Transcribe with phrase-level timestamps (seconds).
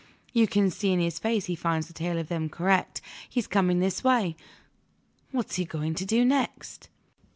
[0.33, 3.01] You can see in his face he finds the tale of them correct.
[3.29, 4.35] He's coming this way.
[5.29, 6.89] What's he going to do next?"